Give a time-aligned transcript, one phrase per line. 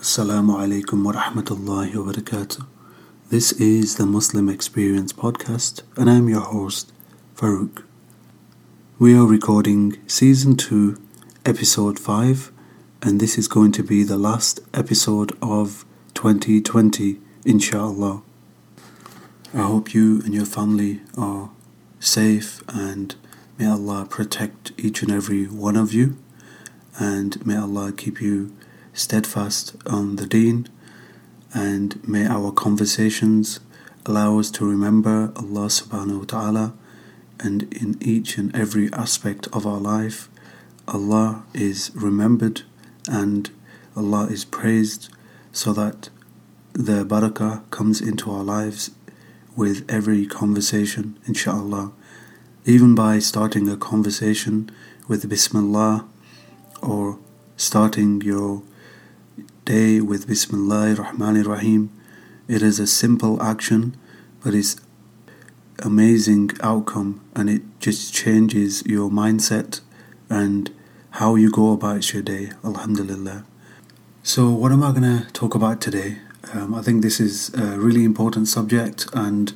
[0.00, 2.66] Assalamu alaikum wa rahmatullahi wa barakatuh.
[3.28, 6.90] This is the Muslim Experience podcast, and I'm your host,
[7.36, 7.82] Farouk.
[8.98, 10.98] We are recording season 2,
[11.44, 12.50] episode 5,
[13.02, 18.22] and this is going to be the last episode of 2020, inshallah.
[19.52, 21.50] I hope you and your family are
[21.98, 23.14] safe, and
[23.58, 26.16] may Allah protect each and every one of you,
[26.98, 28.56] and may Allah keep you
[28.92, 30.68] steadfast on the deen,
[31.52, 33.60] and may our conversations
[34.06, 36.72] allow us to remember Allah subhanahu wa ta'ala
[37.38, 40.28] and in each and every aspect of our life
[40.88, 42.62] Allah is remembered
[43.08, 43.50] and
[43.96, 45.08] Allah is praised
[45.52, 46.08] so that
[46.72, 48.90] the barakah comes into our lives
[49.56, 51.92] with every conversation inshallah
[52.64, 54.70] even by starting a conversation
[55.08, 56.06] with bismillah
[56.82, 57.18] or
[57.56, 58.62] starting your
[59.70, 61.92] day with Bismillah Rahman Rahim.
[62.48, 63.96] It is a simple action,
[64.42, 64.74] but it's
[65.78, 69.80] amazing outcome and it just changes your mindset
[70.28, 70.74] and
[71.10, 72.50] how you go about your day.
[72.64, 73.44] Alhamdulillah.
[74.24, 76.18] So, what am I going to talk about today?
[76.52, 79.52] Um, I think this is a really important subject, and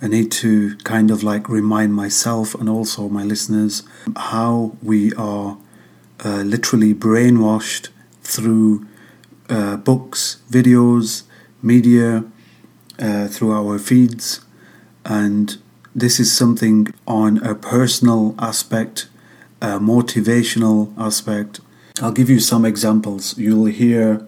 [0.00, 3.82] I need to kind of like remind myself and also my listeners
[4.16, 5.58] how we are
[6.24, 7.90] uh, literally brainwashed
[8.22, 8.86] through
[9.48, 11.24] uh, books, videos,
[11.62, 12.24] media,
[12.98, 14.40] uh, through our feeds,
[15.04, 15.58] and
[15.94, 19.08] this is something on a personal aspect,
[19.60, 21.60] a motivational aspect.
[22.00, 23.38] I'll give you some examples.
[23.38, 24.26] You'll hear,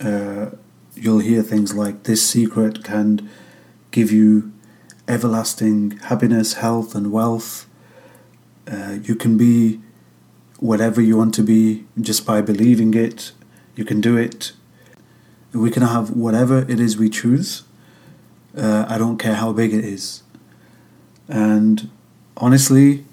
[0.00, 0.50] uh,
[0.94, 3.28] you'll hear things like this secret can
[3.90, 4.52] give you
[5.06, 7.66] everlasting happiness, health, and wealth.
[8.70, 9.80] Uh, you can be
[10.58, 13.32] whatever you want to be just by believing it.
[13.78, 14.50] You can do it.
[15.52, 17.62] We can have whatever it is we choose.
[18.56, 20.24] Uh, I don't care how big it is.
[21.28, 21.88] And
[22.36, 23.04] honestly,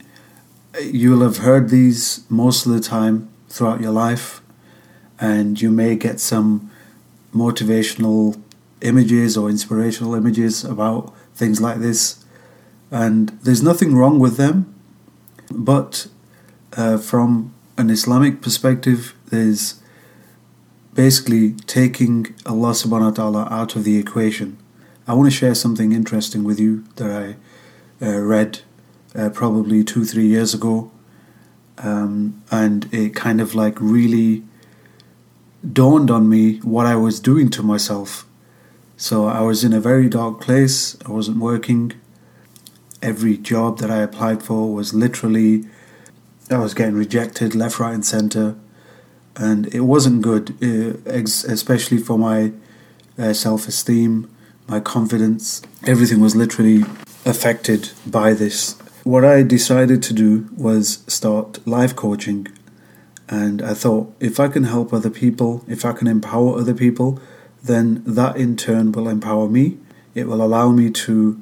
[0.81, 4.41] you'll have heard these most of the time throughout your life,
[5.19, 6.71] and you may get some
[7.31, 8.41] motivational
[8.81, 12.25] images or inspirational images about things like this.
[12.89, 14.73] And there's nothing wrong with them,
[15.51, 16.07] but
[16.75, 19.79] uh, from an Islamic perspective, there's
[20.95, 24.57] basically taking Allah subhanahu wa ta'ala out of the equation.
[25.07, 28.61] I want to share something interesting with you that I uh, read
[29.13, 30.91] uh, probably two, three years ago.
[31.77, 34.43] Um, and it kind of like really
[35.69, 38.25] dawned on me what I was doing to myself.
[38.95, 41.93] So I was in a very dark place, I wasn't working.
[43.01, 45.65] Every job that I applied for was literally,
[46.49, 48.55] I was getting rejected left, right, and center
[49.37, 52.51] and it wasn't good, uh, especially for my
[53.17, 54.29] uh, self esteem,
[54.67, 55.61] my confidence.
[55.85, 56.83] Everything was literally
[57.25, 58.77] affected by this.
[59.03, 62.47] What I decided to do was start life coaching,
[63.29, 67.19] and I thought if I can help other people, if I can empower other people,
[67.63, 69.77] then that in turn will empower me.
[70.13, 71.41] It will allow me to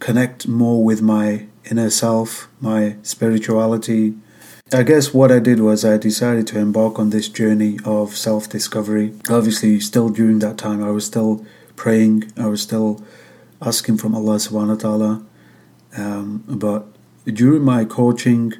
[0.00, 4.14] connect more with my inner self, my spirituality,
[4.72, 8.48] I guess what I did was I decided to embark on this journey of self
[8.48, 9.12] discovery.
[9.28, 11.44] Obviously, still during that time, I was still
[11.74, 13.02] praying, I was still
[13.60, 15.26] asking from Allah subhanahu wa ta'ala.
[15.96, 16.86] Um, but
[17.24, 18.52] during my coaching,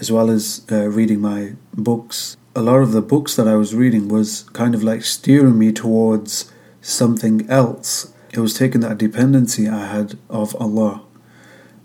[0.00, 3.72] as well as uh, reading my books, a lot of the books that I was
[3.72, 6.50] reading was kind of like steering me towards
[6.80, 8.12] something else.
[8.32, 11.02] It was taking that dependency I had of Allah.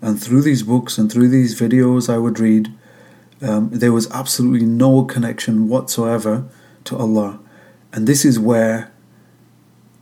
[0.02, 2.72] And through these books and through these videos I would read,
[3.40, 6.44] um, there was absolutely no connection whatsoever
[6.84, 7.38] to Allah.
[7.92, 8.92] And this is where,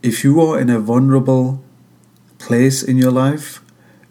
[0.02, 1.62] if you are in a vulnerable
[2.38, 3.62] place in your life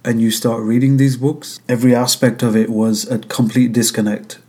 [0.04, 4.40] and you start reading these books, every aspect of it was a complete disconnect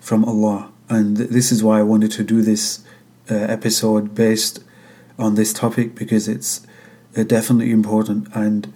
[0.00, 0.70] from Allah.
[0.88, 2.84] And this is why I wanted to do this
[3.30, 4.62] uh, episode based
[5.18, 6.66] on this topic because it's
[7.16, 8.72] uh, definitely important and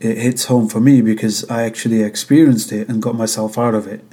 [0.00, 3.86] it hits home for me because I actually experienced it and got myself out of
[3.86, 4.04] it.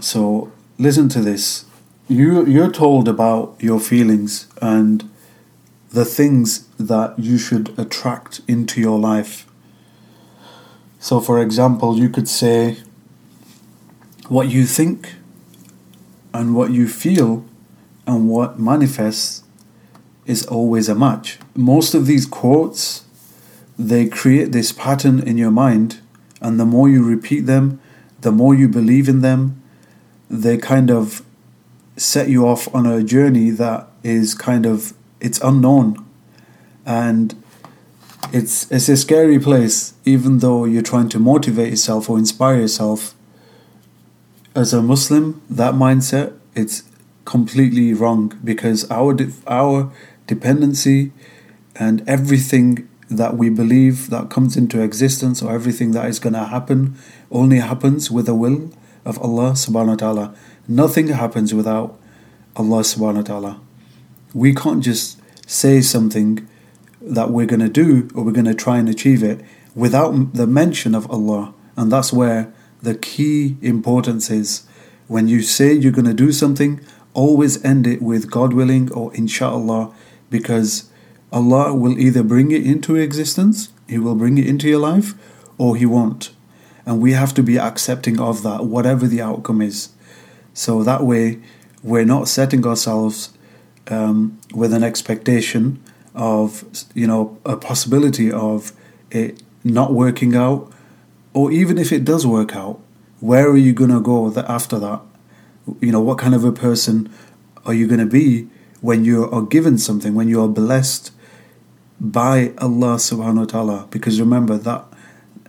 [0.00, 1.64] So listen to this.
[2.08, 5.08] You you're told about your feelings and
[5.90, 9.46] the things that you should attract into your life.
[10.98, 12.78] So for example, you could say
[14.28, 15.14] what you think
[16.32, 17.44] and what you feel
[18.06, 19.44] and what manifests
[20.26, 21.38] is always a match.
[21.54, 23.04] Most of these quotes
[23.78, 26.00] they create this pattern in your mind
[26.40, 27.80] and the more you repeat them,
[28.20, 29.62] the more you believe in them,
[30.30, 31.22] they kind of
[31.96, 36.04] set you off on a journey that is kind of it's unknown,
[36.84, 37.34] and
[38.32, 39.94] it's it's a scary place.
[40.04, 43.14] Even though you're trying to motivate yourself or inspire yourself,
[44.54, 46.82] as a Muslim, that mindset it's
[47.24, 49.90] completely wrong because our de- our
[50.26, 51.12] dependency
[51.74, 56.44] and everything that we believe that comes into existence or everything that is going to
[56.44, 56.96] happen
[57.30, 58.70] only happens with a will
[59.04, 60.34] of Allah subhanahu wa ta'ala.
[60.66, 61.98] Nothing happens without
[62.56, 63.60] Allah subhanahu wa ta'ala.
[64.32, 66.48] We can't just say something
[67.00, 69.40] that we're going to do or we're going to try and achieve it
[69.74, 71.52] without the mention of Allah.
[71.76, 72.52] And that's where
[72.82, 74.66] the key importance is.
[75.06, 76.80] When you say you're going to do something,
[77.12, 79.94] always end it with God willing or inshallah
[80.30, 80.90] because
[81.32, 85.14] Allah will either bring it into existence, He will bring it into your life,
[85.58, 86.33] or He won't.
[86.86, 89.90] And we have to be accepting of that, whatever the outcome is.
[90.52, 91.40] So that way,
[91.82, 93.32] we're not setting ourselves
[93.88, 95.82] um, with an expectation
[96.14, 96.64] of,
[96.94, 98.72] you know, a possibility of
[99.10, 100.72] it not working out,
[101.32, 102.80] or even if it does work out,
[103.20, 105.00] where are you going to go after that?
[105.80, 107.10] You know, what kind of a person
[107.64, 108.48] are you going to be
[108.80, 111.10] when you are given something, when you are blessed
[112.00, 114.84] by Allah subhanahu wa ta'ala because remember that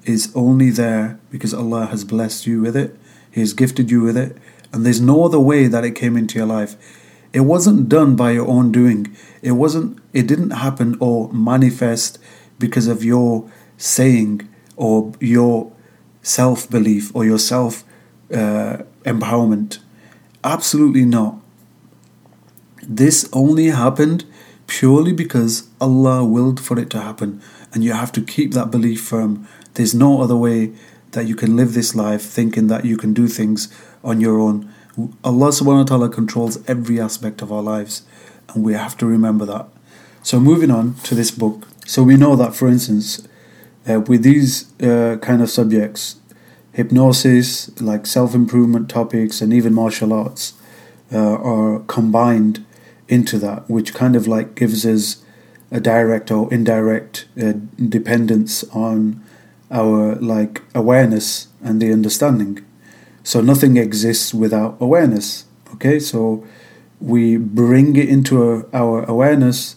[0.06, 2.98] is only there because Allah has blessed you with it
[3.32, 4.38] he has gifted you with it
[4.72, 6.76] and there's no other way that it came into your life
[7.34, 12.20] it wasn't done by your own doing it wasn't it didn't happen or manifest
[12.60, 15.72] because of your saying or your
[16.22, 17.84] self belief or your self
[18.34, 19.80] uh, empowerment
[20.44, 21.40] absolutely not
[22.88, 24.26] this only happened
[24.68, 27.42] purely because Allah willed for it to happen.
[27.74, 29.48] And you have to keep that belief firm.
[29.76, 30.72] There's no other way
[31.12, 33.74] that you can live this life thinking that you can do things
[34.04, 34.72] on your own.
[35.24, 38.04] Allah subhanahu wa ta'ala controls every aspect of our lives.
[38.54, 39.68] And we have to remember that.
[40.24, 41.68] So, moving on to this book.
[41.86, 43.28] So, we know that, for instance,
[43.88, 46.16] uh, with these uh, kind of subjects,
[46.72, 50.54] hypnosis, like self improvement topics, and even martial arts
[51.12, 52.66] uh, are combined
[53.08, 55.24] into that, which kind of like gives us
[55.72, 57.54] a direct or indirect uh,
[57.90, 59.22] dependence on
[59.72, 62.64] our like awareness and the understanding.
[63.24, 65.46] So nothing exists without awareness.
[65.74, 66.46] Okay, so
[67.02, 69.76] we bring it into our awareness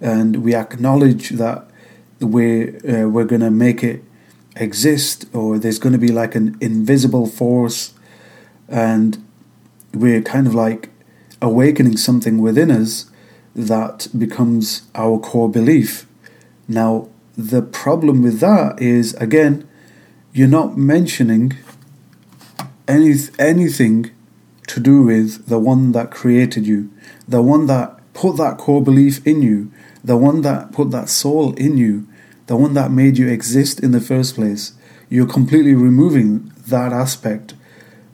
[0.00, 1.68] and we acknowledge that
[2.20, 4.04] we're uh, we're gonna make it
[4.56, 7.94] exist, or there's gonna be like an invisible force,
[8.68, 9.24] and
[9.94, 10.90] we're kind of like
[11.42, 13.10] awakening something within us
[13.54, 16.06] that becomes our core belief.
[16.68, 19.68] Now, the problem with that is, again,
[20.32, 21.56] you're not mentioning
[22.86, 24.10] any, anything
[24.66, 26.90] to do with the one that created you,
[27.26, 29.70] the one that put that core belief in you,
[30.02, 32.06] the one that put that soul in you,
[32.46, 34.74] the one that made you exist in the first place.
[35.08, 37.54] You're completely removing that aspect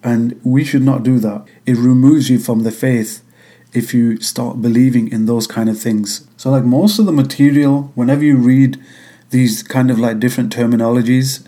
[0.02, 1.46] and we should not do that.
[1.66, 3.22] It removes you from the faith
[3.72, 6.26] if you start believing in those kind of things.
[6.36, 8.80] So, like most of the material, whenever you read
[9.30, 11.46] these kind of like different terminologies,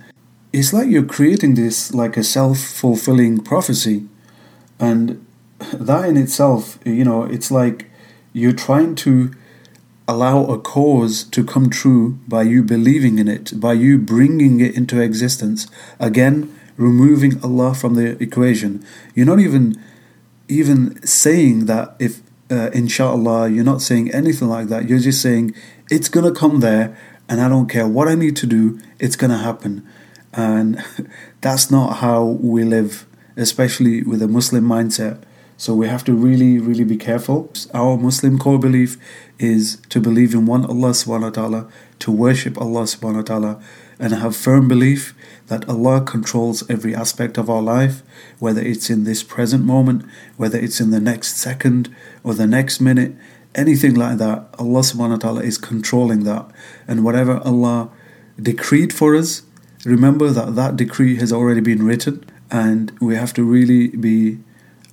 [0.52, 4.06] it's like you're creating this like a self fulfilling prophecy.
[4.78, 5.25] And
[5.72, 7.86] that in itself, you know, it's like
[8.32, 9.32] you're trying to
[10.06, 14.75] allow a cause to come true by you believing in it, by you bringing it
[14.75, 15.66] into existence.
[16.00, 18.85] Again, removing Allah from the equation.
[19.14, 19.76] You're not even
[20.49, 24.88] even saying that if uh, inshallah you're not saying anything like that.
[24.88, 25.54] You're just saying
[25.90, 26.97] it's gonna come there,
[27.28, 28.80] and I don't care what I need to do.
[28.99, 29.87] It's gonna happen,
[30.32, 30.85] and
[31.40, 33.06] that's not how we live,
[33.37, 35.23] especially with a Muslim mindset.
[35.61, 37.52] So we have to really, really be careful.
[37.75, 38.97] Our Muslim core belief
[39.40, 41.68] is to believe in one Allah subhanahu wa ta'ala,
[41.99, 43.62] to worship Allah subhanahu wa ta'ala,
[43.99, 45.14] and have firm belief
[45.49, 48.02] that Allah controls every aspect of our life,
[48.38, 50.04] whether it's in this present moment,
[50.37, 51.92] whether it's in the next second
[52.23, 53.16] or the next minute,
[53.55, 54.49] anything like that.
[54.59, 56.47] Allah subhanahu wa ta'ala is controlling that.
[56.87, 57.90] And whatever Allah
[58.40, 59.43] decreed for us,
[59.85, 64.38] remember that that decree has already been written, and we have to really be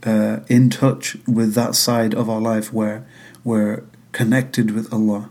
[0.06, 3.06] uh, in touch with that side of our life where
[3.44, 5.30] we're connected with Allah.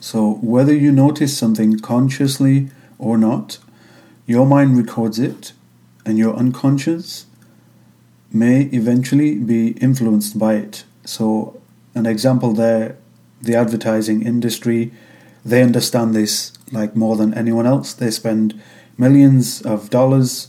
[0.00, 3.58] So, whether you notice something consciously or not,
[4.26, 5.52] your mind records it,
[6.04, 7.26] and your unconscious
[8.32, 10.84] may eventually be influenced by it.
[11.04, 11.60] So,
[11.96, 12.96] an example there
[13.42, 14.92] the advertising industry,
[15.44, 17.92] they understand this like more than anyone else.
[17.92, 18.60] They spend
[18.96, 20.48] millions of dollars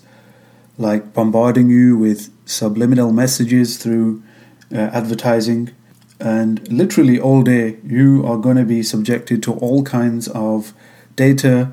[0.77, 4.24] like bombarding you with subliminal messages through
[4.72, 5.72] uh, advertising
[6.20, 10.74] And literally all day, you are going to be subjected to all kinds of
[11.16, 11.72] data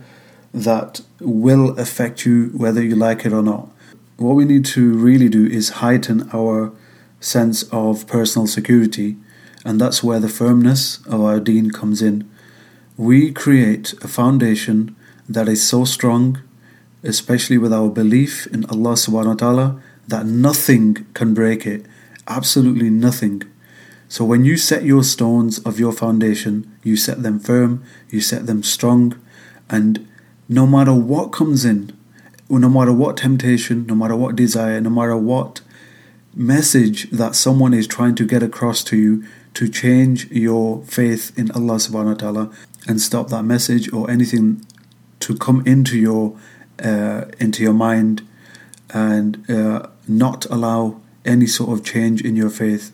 [0.53, 3.69] that will affect you whether you like it or not.
[4.17, 6.73] What we need to really do is heighten our
[7.21, 9.17] sense of personal security,
[9.65, 12.31] and that's where the firmness of our deen comes in.
[12.97, 14.95] We create a foundation
[15.29, 16.43] that is so strong,
[17.03, 21.87] especially with our belief in Allah subhanahu wa ta'ala, that nothing can break it.
[22.29, 23.43] Absolutely nothing.
[24.09, 28.47] So when you set your stones of your foundation, you set them firm, you set
[28.47, 29.19] them strong,
[29.69, 30.07] and
[30.49, 31.97] no matter what comes in,
[32.51, 35.63] no matter what temptation, no matter what desire, no matter what
[36.37, 41.51] message that someone is trying to get across to you to change your faith in
[41.53, 42.51] Allah subhanahu wa ta'ala
[42.87, 44.67] and stop that message or anything
[45.21, 46.37] to come into your
[46.83, 48.27] uh, into your mind
[48.93, 52.93] and uh, not allow any sort of change in your faith.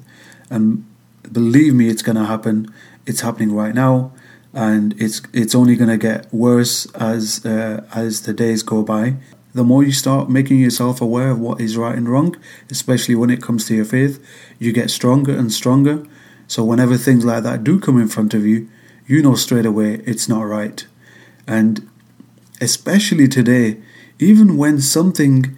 [0.50, 0.84] And
[1.32, 2.72] believe me it's going to happen.
[3.06, 4.12] It's happening right now
[4.52, 9.16] and it's it's only going to get worse as uh, as the days go by.
[9.52, 12.36] The more you start making yourself aware of what is right and wrong
[12.70, 14.24] especially when it comes to your faith
[14.60, 16.04] you get stronger and stronger
[16.50, 18.68] so whenever things like that do come in front of you
[19.06, 20.86] you know straight away it's not right
[21.46, 21.88] and
[22.60, 23.80] especially today
[24.18, 25.56] even when something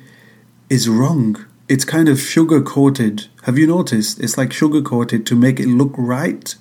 [0.68, 5.34] is wrong it's kind of sugar coated have you noticed it's like sugar coated to
[5.34, 6.54] make it look right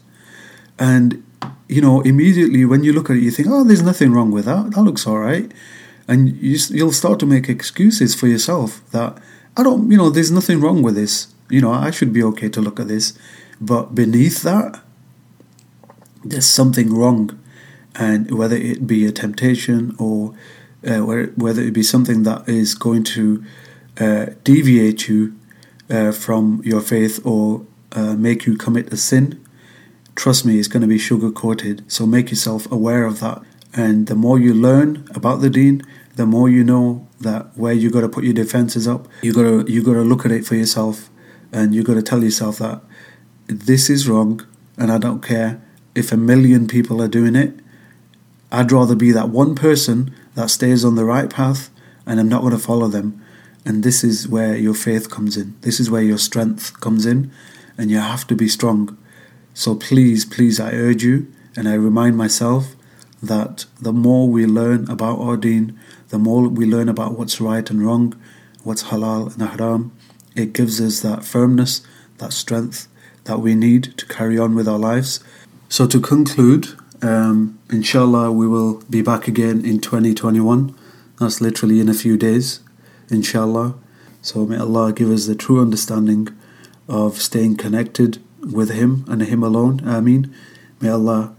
[0.79, 1.23] and
[1.71, 4.43] you know, immediately when you look at it, you think, oh, there's nothing wrong with
[4.43, 4.71] that.
[4.71, 5.49] That looks all right.
[6.05, 9.17] And you, you'll start to make excuses for yourself that,
[9.55, 11.27] I don't, you know, there's nothing wrong with this.
[11.49, 13.17] You know, I should be okay to look at this.
[13.61, 14.81] But beneath that,
[16.25, 17.39] there's something wrong.
[17.95, 20.33] And whether it be a temptation or
[20.85, 23.43] uh, whether it be something that is going to
[23.99, 25.37] uh, deviate you
[25.89, 29.45] uh, from your faith or uh, make you commit a sin,
[30.15, 31.83] trust me, it's going to be sugar coated.
[31.91, 33.43] So make yourself aware of that.
[33.73, 35.83] And the more you learn about the deen,
[36.15, 39.43] the more you know that where you got to put your defenses up, you got
[39.43, 41.09] to you got to look at it for yourself,
[41.53, 42.81] and you got to tell yourself that
[43.59, 44.45] this is wrong,
[44.77, 45.61] and I don't care
[45.93, 47.59] if a million people are doing it.
[48.51, 51.69] I'd rather be that one person that stays on the right path,
[52.05, 53.21] and I'm not going to follow them.
[53.65, 55.55] And this is where your faith comes in.
[55.61, 57.31] This is where your strength comes in,
[57.77, 58.97] and you have to be strong.
[59.53, 62.75] So please, please, I urge you and I remind myself
[63.21, 65.77] that the more we learn about our deen,
[66.09, 68.19] the more we learn about what's right and wrong,
[68.63, 69.91] what's halal and haram,
[70.35, 71.81] it gives us that firmness,
[72.17, 72.87] that strength
[73.25, 75.23] that we need to carry on with our lives.
[75.69, 76.69] So to conclude,
[77.01, 80.75] um, inshallah, we will be back again in 2021.
[81.19, 82.61] That's literally in a few days,
[83.09, 83.75] inshallah.
[84.21, 86.29] So may Allah give us the true understanding
[86.87, 89.81] of staying connected with Him and Him alone.
[89.85, 90.33] Ameen.
[90.79, 91.35] May Allah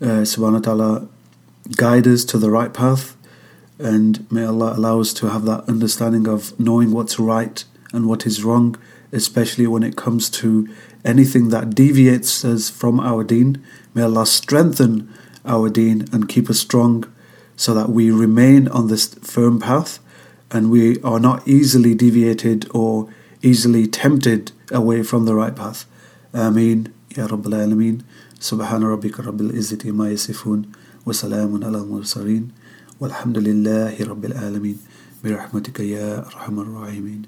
[0.00, 1.08] uh, subhanahu wa ta'ala
[1.76, 3.16] guide us to the right path
[3.80, 8.26] and may Allah allow us to have that understanding of knowing what's right and what
[8.26, 8.76] is wrong,
[9.10, 10.68] especially when it comes to
[11.03, 13.61] anything that deviates us from our deen.
[13.93, 15.09] May Allah strengthen
[15.45, 17.05] our deen and keep us strong
[17.55, 19.99] so that we remain on this firm path
[20.51, 23.07] and we are not easily deviated or
[23.41, 25.85] easily tempted away from the right path.
[26.35, 26.83] آمين
[27.17, 27.97] يا رب العالمين
[28.39, 30.61] سبحان ربك رب العزة ما يصفون
[31.05, 32.47] وسلام على المرسلين
[32.99, 34.77] والحمد لله رب العالمين
[35.23, 37.21] برحمتك يا أرحم الراحمين